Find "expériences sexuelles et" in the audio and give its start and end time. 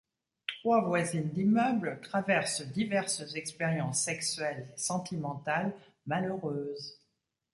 3.35-4.79